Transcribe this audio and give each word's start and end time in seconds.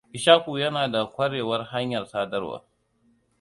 Ishaku 0.13 0.57
yana 0.59 0.87
da 0.87 1.05
ƙwarewar 1.05 1.65
hanyar 1.65 2.07
sadarwa. 2.07 2.61